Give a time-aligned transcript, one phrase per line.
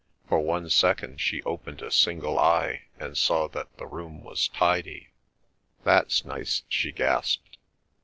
[0.27, 5.09] For one second she opened a single eye, and saw that the room was tidy.
[5.83, 7.59] "That's nice," she gasped.